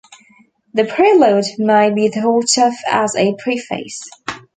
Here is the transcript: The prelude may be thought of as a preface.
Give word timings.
The 0.73 0.85
prelude 0.85 1.45
may 1.59 1.93
be 1.93 2.09
thought 2.09 2.57
of 2.57 2.73
as 2.91 3.15
a 3.15 3.35
preface. 3.35 4.01